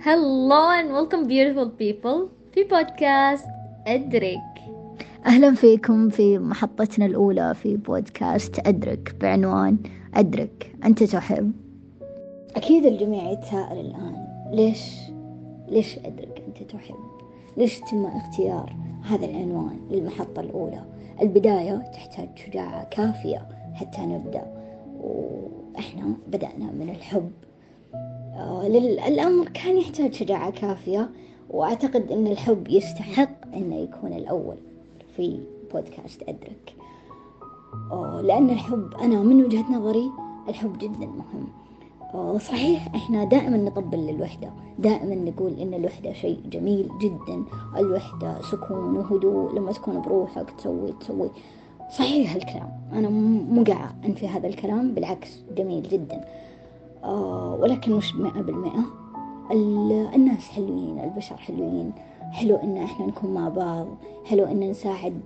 [0.00, 3.46] Hello and welcome beautiful people في بودكاست
[3.86, 4.40] أدرك
[5.26, 9.78] أهلا فيكم في محطتنا الأولى في بودكاست أدرك بعنوان
[10.14, 11.52] أدرك أنت تحب؟
[12.56, 14.94] أكيد الجميع يتساءل الآن ليش؟
[15.68, 16.94] ليش أدرك أنت تحب؟
[17.56, 20.84] ليش تم اختيار هذا العنوان للمحطة الأولى؟
[21.22, 24.46] البداية تحتاج شجاعة كافية حتى نبدأ
[25.00, 27.30] وإحنا بدأنا من الحب.
[29.08, 31.10] الأمر كان يحتاج شجاعة كافية
[31.50, 34.56] وأعتقد أن الحب يستحق أنه يكون الأول
[35.16, 35.40] في
[35.74, 36.74] بودكاست أدرك.
[37.92, 40.10] آه، لأن الحب أنا من وجهة نظري
[40.48, 41.48] الحب جدا مهم.
[42.14, 44.50] آه، صحيح إحنا دائما نطبل للوحدة.
[44.78, 47.44] دائما نقول إن الوحدة شيء جميل جدا.
[47.76, 51.30] الوحدة سكون وهدوء لما تكون بروحك تسوي تسوي.
[51.98, 53.08] صحيح هالكلام أنا
[53.50, 56.16] مو قاعد أنفي هذا الكلام بالعكس جميل جدا.
[56.16, 56.47] آه
[57.60, 58.84] ولكن مش مئة بالمئة.
[60.14, 61.92] الناس حلوين البشر حلوين.
[62.32, 63.86] حلو إن إحنا نكون مع بعض.
[64.24, 65.20] حلو إن نساعد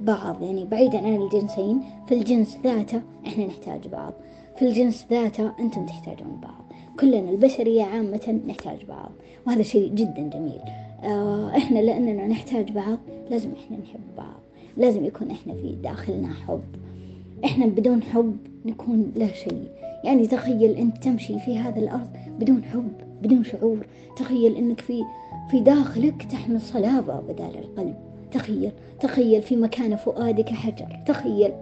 [0.00, 0.42] بعض.
[0.42, 4.12] يعني بعيدا عن الجنسين في الجنس ذاته إحنا نحتاج بعض.
[4.56, 6.64] في الجنس ذاته أنتم تحتاجون بعض.
[7.00, 9.10] كلنا البشرية عامة نحتاج بعض
[9.46, 10.60] وهذا شيء جدا جميل.
[11.04, 12.98] آه إحنا لأننا نحتاج بعض
[13.30, 14.40] لازم إحنا نحب بعض.
[14.76, 16.62] لازم يكون إحنا في داخلنا حب.
[17.44, 19.68] إحنا بدون حب نكون لا شيء.
[20.04, 23.86] يعني تخيل أنت تمشي في هذا الأرض بدون حب بدون شعور.
[24.16, 25.02] تخيل أنك في
[25.50, 27.96] في داخلك تحمل صلابة بدال القلب.
[28.32, 31.00] تخيل تخيل في مكان فؤادك حجر.
[31.06, 31.52] تخيل.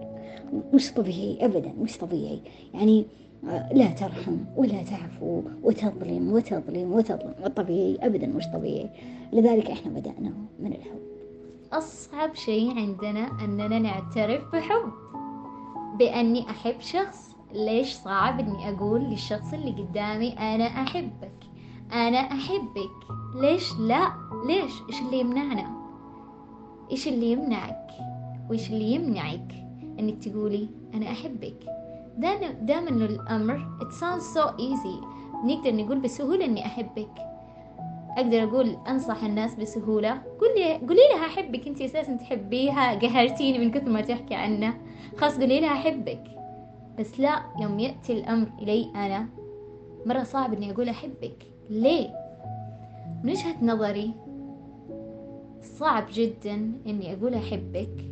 [0.73, 2.39] مش طبيعي أبدا مش طبيعي.
[2.73, 3.05] يعني
[3.49, 7.33] آه، لا ترحم ولا تعفو وتظلم وتظلم وتظلم.
[7.55, 8.89] طبيعي أبدا مش طبيعي.
[9.33, 10.99] لذلك إحنا بدأنا من الحب.
[11.73, 14.91] أصعب شيء عندنا أننا نعترف بحب
[15.99, 17.32] بأني أحب شخص.
[17.53, 21.39] ليش صعب أني أقول للشخص اللي قدامي أنا أحبك؟
[21.93, 23.07] أنا أحبك.
[23.35, 24.11] ليش لا؟
[24.47, 25.83] ليش؟ إيش اللي يمنعنا؟
[26.91, 27.87] إيش اللي يمنعك؟
[28.49, 29.53] وإيش اللي يمنعك
[29.99, 31.55] إنك تقولي أنا أحبك؟
[32.61, 35.05] دام إنه الأمر it sounds so easy.
[35.45, 37.11] نقدر نقول بسهولة إني أحبك.
[38.17, 40.21] أقدر أقول أنصح الناس بسهولة.
[40.39, 41.67] قولي قولي لها أحبك.
[41.67, 42.95] أنت أساسا تحبيها.
[42.95, 44.73] قهرتيني من كثر ما تحكي عنها.
[45.17, 46.23] خلاص قولي لها أحبك.
[46.99, 49.27] بس لا يوم يأتي الأمر إلي أنا
[50.05, 51.45] مرة صعب إني أقول أحبك.
[51.69, 52.09] ليه؟
[53.23, 54.13] من وجهة نظري
[55.61, 58.05] صعب جدا إني أقول أحبك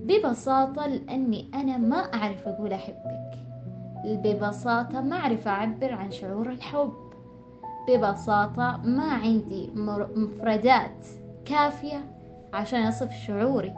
[0.00, 3.38] ببساطة لأني أنا ما أعرف أقول أحبك.
[4.04, 6.92] ببساطة ما أعرف أعبر عن شعور الحب.
[7.88, 9.70] ببساطة ما عندي
[10.16, 11.06] مفردات
[11.44, 12.04] كافية
[12.52, 13.74] عشان أصف شعوري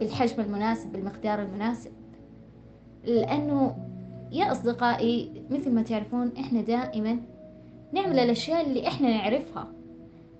[0.00, 1.95] بالحجم المناسب بالمقدار المناسب.
[3.06, 3.76] لأنه
[4.32, 7.18] يا أصدقائي مثل ما تعرفون إحنا دائما
[7.92, 9.68] نعمل الأشياء اللي إحنا نعرفها.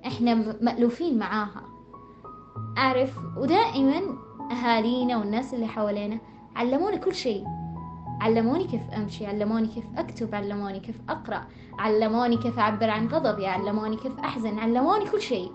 [0.07, 1.63] إحنا مألوفين معاها.
[2.79, 4.01] أعرف ودائما
[4.53, 6.19] أهالينا والناس اللي حوالينا
[6.57, 7.45] علمونا كل شيء.
[8.21, 11.47] علموني كيف أمشي علموني كيف أكتب علموني كيف أقرأ
[11.79, 15.51] علموني كيف أعبر عن غضبي علموني كيف أحزن علموني كل شيء.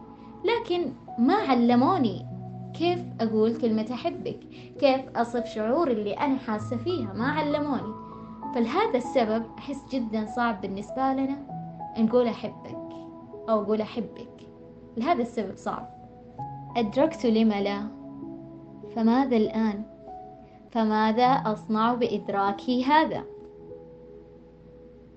[0.46, 2.26] لكن ما علموني
[2.74, 4.40] كيف أقول كلمة أحبك؟
[4.80, 7.94] كيف أصف شعور اللي أنا حاسة فيها؟ ما علموني.
[8.56, 11.38] فلهذا السبب أحس جدا صعب بالنسبة لنا
[11.98, 12.78] نقول أحبك
[13.50, 14.48] أو أقول أحبك.
[14.98, 15.90] لهذا السبب صعب.
[16.78, 17.88] أدركت لما لا.
[18.96, 19.84] فماذا الآن؟
[20.70, 23.24] فماذا أصنع بإدراكي هذا؟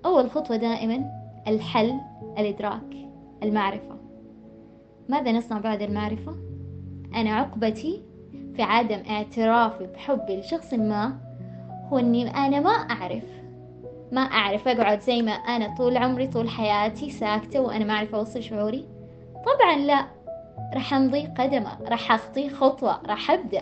[0.05, 1.11] أول خطوة دائما
[1.47, 1.99] الحل
[2.37, 2.95] الإدراك
[3.43, 3.95] المعرفة.
[5.09, 6.35] ماذا نصنع بعد المعرفة؟
[7.15, 8.01] أنا عقبتي
[8.55, 11.17] في عدم اعترافي بحبي لشخص ما
[11.89, 13.23] هو أني أنا ما أعرف.
[14.11, 18.43] ما أعرف أقعد زي ما أنا طول عمري طول حياتي ساكتة وأنا ما أعرف أوصل
[18.43, 18.85] شعوري.
[19.45, 20.05] طبعا لا
[20.73, 23.61] راح أمضي قدمة راح أخطي خطوة راح أبدأ.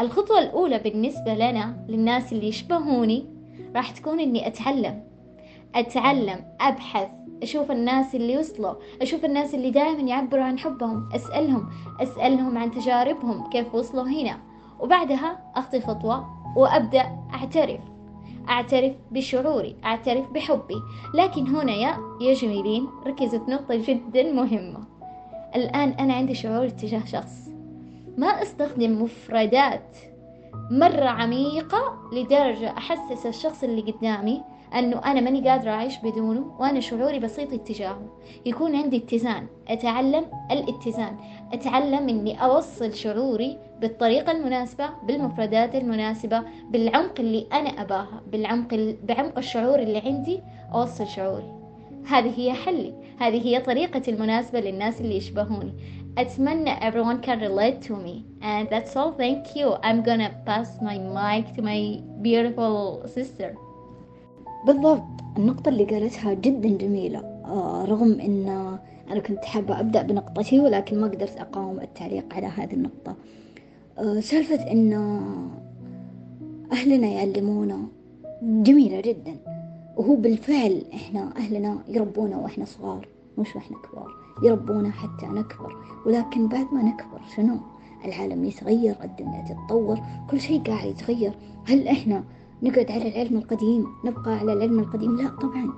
[0.00, 3.26] الخطوة الأولى بالنسبة لنا للناس اللي يشبهوني
[3.76, 5.02] راح تكون إني أتعلم.
[5.74, 7.08] أتعلم أبحث
[7.42, 11.68] أشوف الناس اللي وصلوا أشوف الناس اللي دائما يعبروا عن حبهم أسألهم
[12.00, 14.38] أسألهم عن تجاربهم كيف وصلوا هنا.
[14.80, 17.80] وبعدها أخطي خطوة وأبدأ أعترف.
[18.48, 20.74] أعترف بشعوري أعترف بحبي.
[21.14, 24.84] لكن هنا يا يا جميلين ركزوا في نقطة جدا مهمة.
[25.56, 27.48] الآن أنا عندي شعور تجاه شخص.
[28.18, 29.96] ما أستخدم مفردات
[30.70, 34.42] مرة عميقة لدرجة أحسس الشخص اللي قدامي
[34.78, 39.46] أنه أنا ماني قادرة أعيش بدونه وأنا شعوري بسيط اتجاهه يكون عندي اتزان.
[39.68, 41.16] أتعلم الاتزان.
[41.52, 49.78] أتعلم أني أوصل شعوري بالطريقة المناسبة بالمفردات المناسبة بالعمق اللي أنا أباها بالعمق بعمق الشعور
[49.78, 50.40] اللي عندي
[50.74, 51.52] أوصل شعوري.
[52.06, 52.94] هذه هي حلي.
[53.18, 55.72] هذه هي طريقتي المناسبة للناس اللي يشبهوني.
[56.18, 58.24] أتمنى everyone can relate to me.
[58.42, 59.12] And that's all.
[59.12, 59.76] Thank you.
[59.82, 63.54] I'm gonna pass my mic to my beautiful sister.
[64.66, 65.02] بالضبط.
[65.38, 67.18] النقطة اللي قالتها جدا جميلة.
[67.44, 68.48] آه رغم إن
[69.10, 73.14] أنا كنت حابة أبدأ بنقطتي ولكن ما قدرت أقاوم التعليق على هذه النقطة.
[73.98, 74.92] آه سالفة إن
[76.72, 77.78] أهلنا يعلمونا
[78.42, 79.36] جميلة جدا.
[79.96, 83.08] وهو بالفعل إحنا أهلنا يربونا وإحنا صغار
[83.38, 84.08] مش وإحنا كبار
[84.42, 85.76] يربونا حتى نكبر.
[86.06, 87.56] ولكن بعد ما نكبر شنو؟
[88.04, 90.00] العالم يتغير الدنيا تتطور
[90.30, 91.32] كل شيء قاعد يتغير.
[91.68, 92.24] هل إحنا
[92.62, 95.16] نقعد على العلم القديم نبقى على العلم القديم.
[95.16, 95.72] لا طبعا.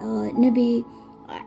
[0.00, 0.84] آه نبي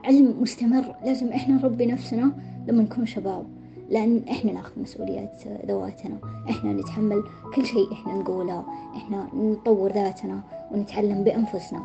[0.06, 0.95] علم مستمر.
[1.06, 2.31] لازم إحنا نربي نفسنا
[2.68, 3.45] لما نكون شباب.
[3.89, 6.18] لأن إحنا ناخذ مسؤوليات ذواتنا.
[6.50, 7.24] إحنا نتحمل
[7.56, 8.63] كل شيء إحنا نقوله.
[8.95, 10.41] إحنا نطور ذاتنا
[10.71, 11.83] ونتعلم بأنفسنا.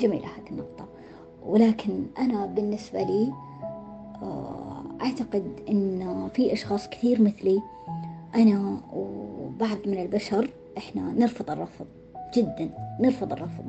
[0.00, 0.86] جميلة هذه النقطة.
[1.46, 3.32] ولكن أنا بالنسبة لي
[4.22, 7.60] آه، أعتقد أن في أشخاص كثير مثلي
[8.34, 11.86] أنا وبعض من البشر إحنا نرفض الرفض
[12.34, 12.70] جدا
[13.00, 13.64] نرفض الرفض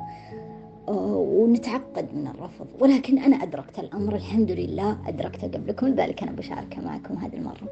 [0.88, 2.66] آه، ونتعقد من الرفض.
[2.80, 7.68] ولكن أنا أدركت الأمر الحمد لله أدركته قبلكم لذلك أنا بشاركه معكم هذه المرة.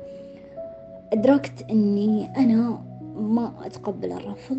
[1.12, 2.78] أدركت أني أنا
[3.16, 4.58] ما أتقبل الرفض.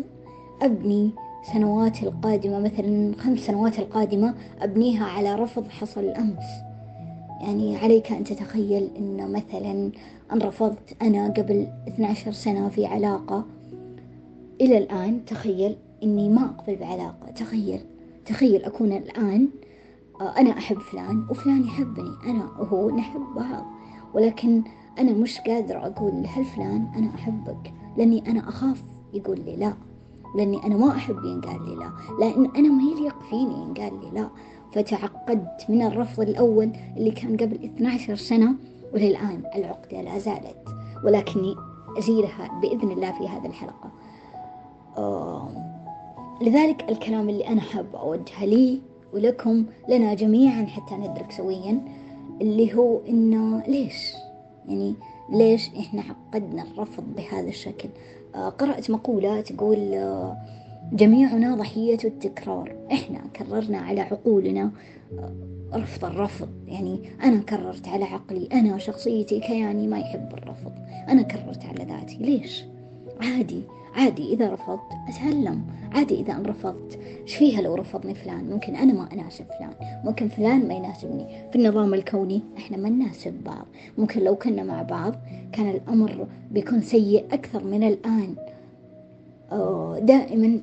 [0.62, 1.10] أبني
[1.52, 6.46] سنواتي القادمة مثلا خمس سنوات القادمة أبنيها على رفض حصل أمس.
[7.40, 9.90] يعني عليك أن تتخيل أن مثلا
[10.32, 13.44] أن رفضت أنا قبل 12 سنة في علاقة
[14.60, 17.30] إلى الآن تخيل إني ما أقبل بعلاقة.
[17.30, 17.80] تخيل
[18.26, 19.48] تخيل أكون الآن
[20.20, 23.66] آه، أنا أحب فلان وفلان يحبني أنا وهو نحب بعض
[24.14, 24.62] ولكن
[24.98, 29.74] أنا مش قادرة أقول لهالفلان أنا أحبك؟ لأني أنا أخاف يقول لي لا.
[30.36, 31.92] لأني أنا ما أحب ينقال لي لا.
[32.20, 34.28] لأن أنا ما يليق فيني ينقال لي لا.
[34.72, 38.54] فتعقدت من الرفض الأول اللي كان قبل 12 سنة
[38.94, 40.56] وللآن العقدة لا زالت.
[41.04, 41.54] ولكني
[41.98, 43.90] أزيلها بإذن الله في هذه الحلقة.
[46.42, 48.80] لذلك الكلام اللي أنا حابة أوجهه لي
[49.12, 51.80] ولكم لنا جميعا حتى ندرك سويا
[52.40, 54.12] اللي هو إنه ليش؟
[54.68, 54.94] يعني
[55.32, 57.88] ليش إحنا عقدنا الرفض بهذا الشكل؟
[58.34, 60.36] آه قرأت مقولة تقول آه
[60.92, 62.76] جميعنا ضحية التكرار.
[62.92, 64.70] إحنا كررنا على عقولنا
[65.18, 65.32] آه
[65.74, 66.48] رفض الرفض.
[66.66, 70.72] يعني أنا كررت على عقلي أنا شخصيتي كياني ما يحب الرفض.
[71.08, 72.16] أنا كررت على ذاتي.
[72.16, 72.64] ليش؟
[73.22, 73.62] عادي.
[73.94, 75.62] عادي إذا رفضت أتعلم.
[75.92, 76.98] عادي إذا أنا رفضت.
[77.22, 80.02] إيش فيها لو رفضني فلان؟ ممكن أنا ما أناسب فلان.
[80.04, 81.26] ممكن فلان ما يناسبني.
[81.52, 83.66] في النظام الكوني إحنا ما نناسب بعض.
[83.98, 85.14] ممكن لو كنا مع بعض
[85.52, 88.34] كان الأمر بيكون سيء أكثر من الآن.
[89.52, 90.60] آه، دائما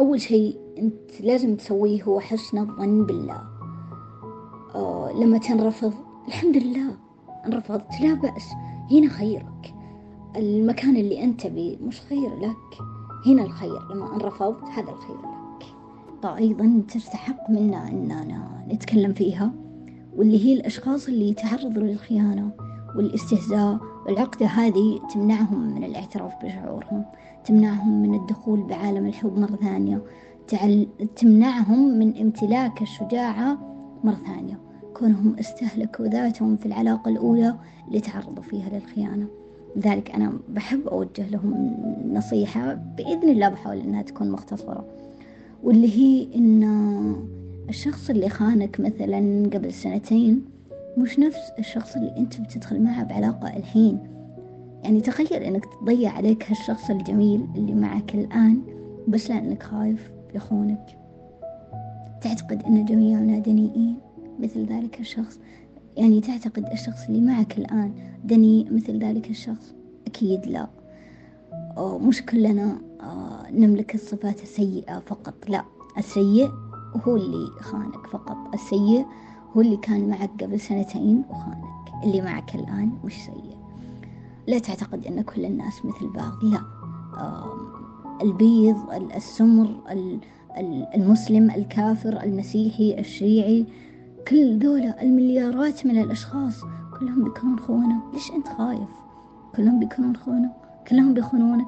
[0.00, 3.42] أول شيء أنت لازم تسويه هو حسن الظن بالله.
[4.74, 5.94] آه، لما تنرفض
[6.28, 6.96] الحمد لله
[7.46, 8.48] أنرفضت لا بأس.
[8.90, 9.74] هنا خيرك.
[10.36, 12.78] المكان اللي أنت بيه مش خير لك.
[13.26, 15.66] هنا الخير لما أن رفضت هذا الخير لك.
[16.36, 19.52] أيضا تستحق منا أننا نتكلم فيها
[20.16, 22.50] واللي هي الأشخاص اللي يتعرضوا للخيانة
[22.96, 23.78] والاستهزاء.
[24.06, 27.04] والعقدة هذه تمنعهم من الاعتراف بشعورهم
[27.44, 30.02] تمنعهم من الدخول بعالم الحب مرة ثانية
[31.16, 33.58] تمنعهم من امتلاك الشجاعة
[34.04, 34.60] مرة ثانية.
[34.94, 37.56] كونهم استهلكوا ذاتهم في العلاقة الأولى
[37.88, 39.26] اللي تعرضوا فيها للخيانة.
[39.76, 41.76] لذلك أنا بحب أوجه لهم
[42.12, 44.84] نصيحة بإذن الله بحاول إنها تكون مختصرة
[45.62, 46.62] واللي هي إن
[47.68, 50.44] الشخص اللي خانك مثلا قبل سنتين
[50.98, 53.98] مش نفس الشخص اللي أنت بتدخل معه بعلاقة الحين.
[54.84, 58.62] يعني تخيل إنك تضيع عليك هالشخص الجميل اللي معك الآن
[59.08, 60.98] بس لأنك خايف يخونك.
[62.20, 63.96] تعتقد أن جميعنا دنيئين؟
[64.40, 65.38] مثل ذلك الشخص
[65.96, 67.92] يعني تعتقد الشخص اللي معك الآن
[68.24, 69.74] دني مثل ذلك الشخص؟
[70.06, 70.68] أكيد لا.
[71.78, 75.64] مش كلنا آه، نملك الصفات السيئة فقط لا.
[75.98, 76.50] السيء
[77.06, 78.36] هو اللي خانك فقط.
[78.54, 79.06] السيء
[79.56, 82.04] هو اللي كان معك قبل سنتين وخانك.
[82.04, 83.56] اللي معك الآن مش سيء.
[84.48, 86.60] لا تعتقد أن كل الناس مثل بعض لا.
[88.22, 88.76] البيض
[89.16, 89.68] السمر
[90.94, 93.66] المسلم الكافر المسيحي الشيعي
[94.30, 96.60] كل ذولا المليارات من الأشخاص
[96.98, 98.02] كلهم بيكونون خونة.
[98.12, 98.88] ليش أنت خايف؟
[99.56, 100.52] كلهم بيكونون خونة.
[100.88, 101.66] كلهم بيخونونك.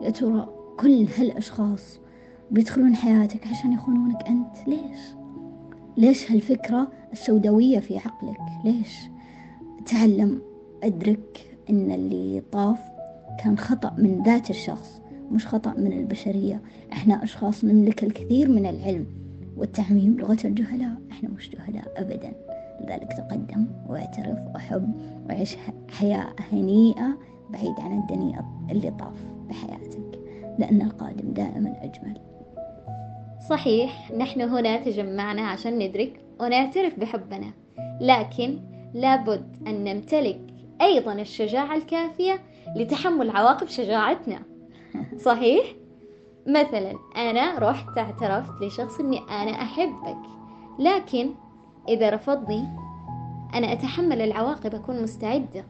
[0.00, 0.48] يا ترى
[0.80, 1.98] كل هالأشخاص
[2.50, 5.00] بيدخلون حياتك عشان يخونونك أنت؟ ليش؟
[5.96, 8.98] ليش هالفكرة السوداوية في عقلك؟ ليش؟
[9.86, 10.42] تعلم
[10.82, 12.78] أدرك أن اللي طاف
[13.44, 16.62] كان خطأ من ذات الشخص مش خطأ من البشرية.
[16.92, 19.21] إحنا أشخاص نملك الكثير من العلم.
[19.56, 20.94] والتعميم لغة الجهلاء.
[21.10, 22.32] إحنا مش جهلاء أبدا.
[22.80, 24.94] لذلك تقدم واعترف وحب
[25.28, 25.56] وعيش
[25.90, 27.18] حياة هنيئة
[27.50, 28.36] بعيد عن الدنيء
[28.70, 30.18] اللي طاف بحياتك
[30.58, 32.18] لأن القادم دائما أجمل.
[33.48, 37.52] صحيح نحن هنا تجمعنا عشان ندرك ونعترف بحبنا
[38.00, 38.58] لكن
[38.94, 40.40] لابد أن نمتلك
[40.80, 42.40] أيضا الشجاعة الكافية
[42.76, 44.38] لتحمل عواقب شجاعتنا.
[45.26, 45.64] صحيح؟
[46.46, 50.18] مثلا أنا رحت اعترفت لشخص أني أنا أحبك.
[50.78, 51.34] لكن
[51.88, 52.68] إذا رفضني
[53.54, 55.64] أنا أتحمل العواقب أكون مستعدة.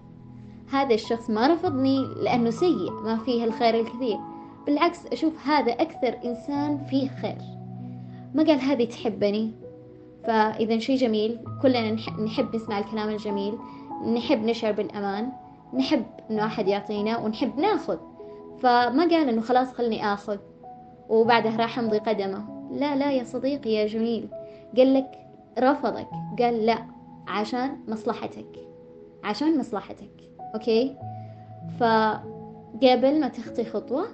[0.72, 4.18] هذا الشخص ما رفضني لأنه سيء ما فيه الخير الكثير.
[4.66, 7.38] بالعكس أشوف هذا أكثر إنسان فيه خير.
[8.34, 9.52] ما قال هذه تحبني؟
[10.24, 11.90] فإذا شيء جميل كلنا
[12.24, 13.58] نحب نسمع الكلام الجميل.
[14.14, 15.32] نحب نشعر بالأمان.
[15.74, 17.98] نحب إنه أحد يعطينا ونحب ناخذ.
[18.60, 20.38] فما قال إنه خلاص خلني آخذ.
[21.12, 22.44] وبعدها راح أمضي قدمه.
[22.72, 24.28] لا لا يا صديقي يا جميل.
[24.76, 25.18] قال لك
[25.58, 26.08] رفضك.
[26.38, 26.78] قال لا
[27.28, 28.58] عشان مصلحتك.
[29.24, 30.10] عشان مصلحتك
[30.54, 30.96] أوكي؟
[31.80, 34.04] فقبل ما تخطي خطوة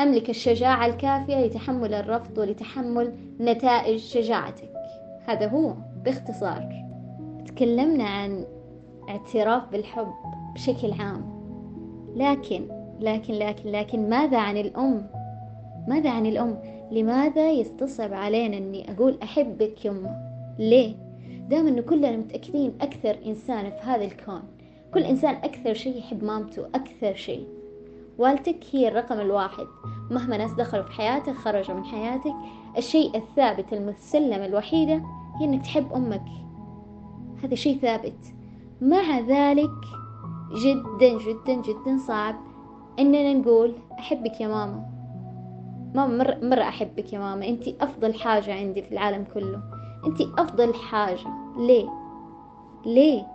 [0.00, 4.72] أملك الشجاعة الكافية لتحمل الرفض ولتحمل نتائج شجاعتك.
[5.28, 6.86] هذا هو باختصار.
[7.46, 8.44] تكلمنا عن
[9.08, 10.12] اعتراف بالحب
[10.54, 11.36] بشكل عام.
[12.16, 12.68] لكن
[13.00, 15.15] لكن لكن لكن ماذا عن الأم؟
[15.88, 16.58] ماذا عن الأم؟
[16.90, 20.10] لماذا يستصعب علينا أني أقول أحبك يمه
[20.58, 20.94] ليه؟
[21.48, 24.42] دام أنه كلنا متأكدين أكثر إنسان في هذا الكون
[24.94, 27.46] كل إنسان أكثر شيء يحب مامته أكثر شيء.
[28.18, 29.66] والدتك هي الرقم الواحد.
[30.10, 32.34] مهما ناس دخلوا في حياتك خرجوا من حياتك
[32.78, 35.02] الشيء الثابت المسلمة الوحيدة
[35.40, 36.24] هي إنك تحب أمك.
[37.44, 38.34] هذا شيء ثابت.
[38.80, 39.70] مع ذلك
[40.62, 42.36] جدا جدا جدا صعب
[42.98, 44.95] إننا نقول أحبك يا ماما.
[45.96, 47.48] ماما مرة, مرة أحبك يا ماما.
[47.48, 49.62] أنت أفضل حاجة عندي في العالم كله.
[50.06, 51.28] أنت أفضل حاجة.
[51.58, 51.88] ليه؟
[52.86, 53.26] ليه؟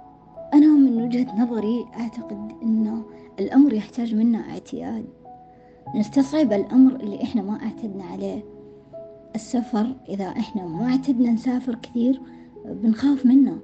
[0.54, 3.04] أنا من وجهة نظري أعتقد أنه
[3.40, 5.06] الأمر يحتاج منا اعتياد.
[5.96, 8.44] نستصعب الأمر اللي إحنا ما اعتدنا عليه.
[9.36, 12.22] السفر إذا إحنا ما اعتدنا نسافر كثير
[12.66, 13.60] بنخاف منه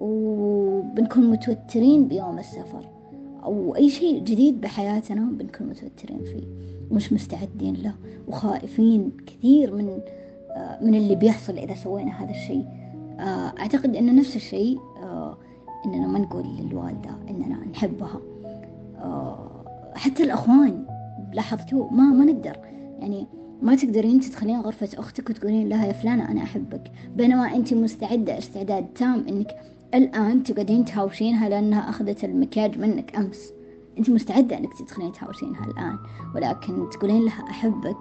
[0.00, 2.97] وبنكون متوترين بيوم السفر.
[3.48, 6.44] أو أي شيء جديد بحياتنا بنكون متوترين فيه
[6.90, 7.94] مش مستعدين له
[8.28, 10.00] وخائفين كثير من
[10.80, 12.66] من اللي بيحصل إذا سوينا هذا الشيء.
[13.60, 14.78] أعتقد أن نفس الشيء
[15.86, 18.20] إننا ما نقول للوالدة إننا نحبها.
[19.94, 20.84] حتى الأخوان
[21.32, 22.56] لاحظتوا ما ما نقدر.
[22.98, 23.26] يعني
[23.62, 28.86] ما تقدرين تدخلين غرفة أختك وتقولين لها يا فلانة أنا أحبك بينما أنت مستعدة استعداد
[28.94, 29.56] تام إنك
[29.94, 33.52] الآن تقعدين تهاوشينها لأنها أخذت المكياج منك أمس.
[33.98, 35.98] أنت مستعدة إنك تدخلين تهاوشينها الآن
[36.34, 37.96] ولكن تقولين لها أحبك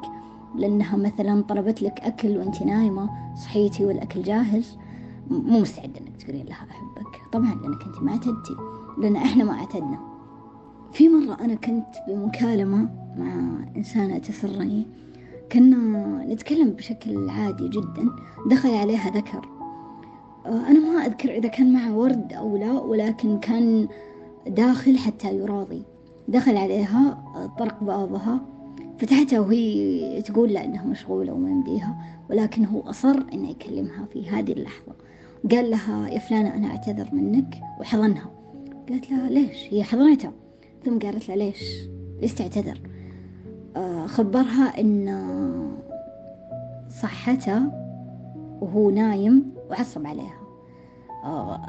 [0.56, 4.78] لأنها مثلا طلبت لك أكل وأنت نايمة صحيتي والأكل جاهز
[5.30, 7.22] مو مستعدة إنك تقولين لها أحبك.
[7.32, 8.56] طبعا لأنك أنت ما اعتدتي
[8.98, 10.00] لأن إحنا ما اعتدنا.
[10.94, 14.88] في مرة أنا كنت بمكالمة مع إنسانة تسرني
[15.52, 18.10] كنا نتكلم بشكل عادي جدا
[18.48, 19.57] دخل عليها ذكر
[20.48, 23.88] أنا ما أذكر إذا كان معه ورد أو لا ولكن كان
[24.48, 25.84] داخل حتى يراضي.
[26.28, 27.24] دخل عليها
[27.60, 28.42] طرق بابها
[29.00, 31.98] فتحتها وهي تقول لا إنها مشغولة وما يمديها.
[32.30, 34.94] ولكن هو أصر إنه يكلمها في هذه اللحظة.
[35.52, 37.60] قال لها يا فلانة أنا أعتذر منك.
[37.80, 38.32] وحضنها.
[38.90, 40.32] قالت لها ليش؟ هي حضنتها.
[40.86, 41.64] ثم قالت له ليش؟
[42.22, 42.82] ليش تعتذر؟
[43.76, 45.28] آه خبرها إن
[46.90, 47.62] صحته
[48.62, 50.34] وهو نايم وعصب عليها.
[50.34, 50.37] آه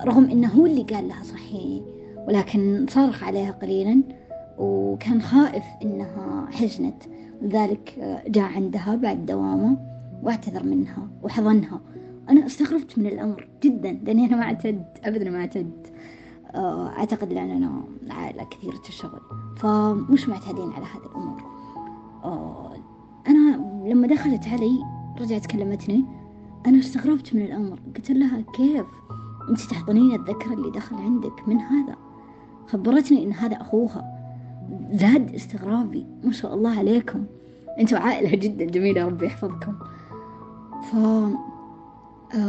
[0.05, 1.83] رغم إنه هو اللي قال لها صحي
[2.29, 4.03] ولكن صارخ عليها قليلا
[4.59, 7.03] وكان خائف إنها حزنت.
[7.43, 7.95] لذلك
[8.27, 9.77] جاء عندها بعد دوامه
[10.23, 11.81] واعتذر منها وحضنها.
[12.29, 15.71] أنا استغربت من الأمر جدا لأني أنا ما اعتد أبدا ما اعتد.
[16.99, 19.21] أعتقد لأننا عائلة كثيرة الشغل
[19.57, 21.43] فمش معتادين على هذه الأمور.
[23.29, 24.79] أنا لما دخلت علي
[25.21, 26.05] رجعت كلمتني
[26.67, 27.79] أنا استغربت من الأمر.
[27.97, 28.87] قلت لها كيف؟
[29.51, 31.97] أنت تحضنين الذكر اللي دخل عندك من هذا.
[32.67, 34.19] خبرتني إن هذا أخوها.
[34.93, 36.07] زاد استغرابي.
[36.25, 37.25] ما شاء الله عليكم.
[37.81, 39.05] أنتوا عائلة جدا جميلة.
[39.05, 39.75] ربي يحفظكم.
[40.83, 40.97] ف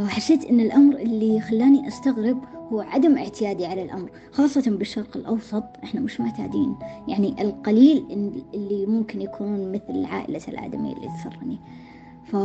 [0.07, 2.37] حسيت إن الأمر اللي خلاني أستغرب
[2.71, 5.63] هو عدم اعتيادي على الأمر خاصة بالشرق الأوسط.
[5.83, 6.75] إحنا مش معتادين.
[7.07, 8.05] يعني القليل
[8.53, 11.59] اللي ممكن يكونون مثل عائلة الآدمية اللي تسرني.
[12.25, 12.35] ف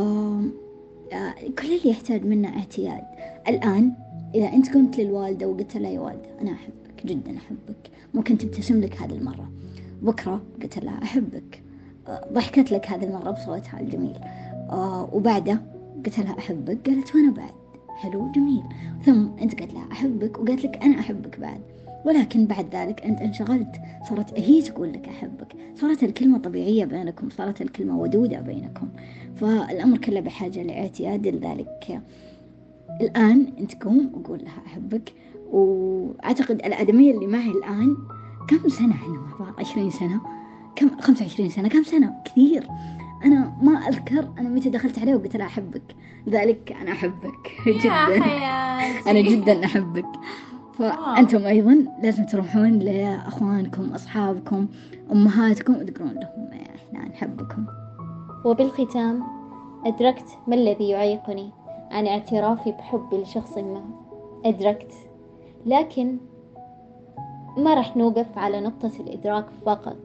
[1.58, 3.04] كل اللي يحتاج منا اعتياد.
[3.49, 3.92] الآن
[4.34, 7.90] إذا أنت قمت للوالدة وقلت لها يا والدة أنا أحبك جدا أحبك.
[8.14, 9.50] ممكن تبتسم لك هذه المرة.
[10.02, 11.62] بكرة قلت لها أحبك.
[12.32, 14.16] ضحكت لك هذه المرة بصوتها الجميل.
[15.12, 15.62] وبعده
[16.06, 16.88] قلت لها أحبك.
[16.88, 17.52] قالت وأنا بعد.
[17.88, 18.62] حلو جميل.
[19.04, 20.38] ثم أنت قلت لها أحبك.
[20.38, 21.60] وقالت لك أنا أحبك بعد.
[22.04, 23.76] ولكن بعد ذلك أنت انشغلت.
[24.08, 25.56] صارت هي تقول لك أحبك.
[25.76, 28.88] صارت الكلمة طبيعية بينكم صارت الكلمة ودودة بينكم.
[29.36, 32.00] فالأمر كله بحاجة لاعتياد لذلك.
[33.00, 35.12] الآن أنت قوم وقول لها أحبك
[35.52, 37.96] وأعتقد الآدمية اللي معي الآن
[38.48, 40.20] كم سنة إحنا مع بعض؟ عشرين سنة؟
[40.76, 42.66] كم؟ خمسة وعشرين سنة؟ كم سنة؟ كثير.
[43.24, 45.82] أنا ما أذكر أنا متى دخلت عليه وقلت لها أحبك.
[46.26, 49.10] لذلك أنا أحبك جدا.
[49.10, 50.06] أنا جدا أحبك.
[50.78, 54.66] فأنتم أيضا لازم تروحون لأخوانكم أصحابكم
[55.12, 57.66] أمهاتكم وتقولون لهم إحنا نحبكم.
[58.44, 59.22] وبالختام
[59.86, 61.50] أدركت ما الذي يعيقني؟
[61.94, 63.82] عن اعترافي بحبي لشخص ما.
[64.44, 64.92] أدركت.
[65.66, 66.16] لكن
[67.56, 69.96] ما رح نوقف على نقطة الإدراك فقط.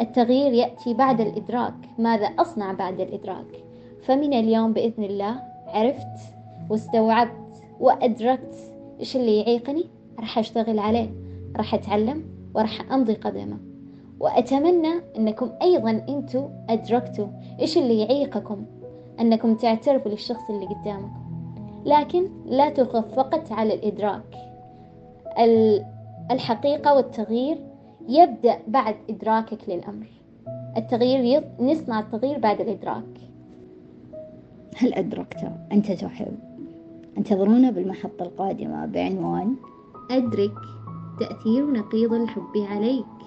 [0.00, 1.74] التغيير يأتي بعد الإدراك.
[1.98, 3.64] ماذا أصنع بعد الإدراك؟
[4.02, 6.34] فمن اليوم بإذن الله عرفت
[6.70, 9.84] واستوعبت وأدركت إيش اللي يعيقني؟
[10.18, 11.10] راح أشتغل عليه.
[11.56, 12.24] راح أتعلم
[12.54, 13.58] وراح أمضي قدمه.
[14.20, 17.26] وأتمنى أنكم أيضا أنتوا أدركتوا
[17.60, 18.64] إيش اللي يعيقكم.
[19.20, 21.28] أنكم تعترفوا للشخص اللي قدامكم
[21.86, 24.36] لكن لا توقف فقط على الإدراك.
[26.30, 27.58] الحقيقة والتغيير
[28.08, 30.06] يبدأ بعد إدراكك للأمر.
[30.76, 33.04] التغيير نصنع التغيير بعد الإدراك.
[34.76, 36.38] هل أدركت أنت تحب؟
[37.18, 39.54] انتظرونا بالمحطة القادمة بعنوان
[40.10, 40.54] أدرك
[41.20, 43.17] تأثير نقيض الحب عليك.